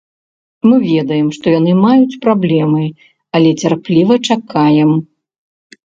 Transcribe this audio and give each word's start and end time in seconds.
Мы 0.67 0.75
ведаем, 0.91 1.27
што 1.35 1.45
яны 1.59 1.75
маюць 1.85 2.19
праблемы, 2.25 2.83
але 3.41 3.49
цярпліва 3.65 4.13
чакаем. 4.29 4.91